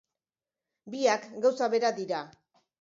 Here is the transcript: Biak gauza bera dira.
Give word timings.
Biak 0.95 1.29
gauza 1.45 1.71
bera 1.77 1.95
dira. 2.03 2.27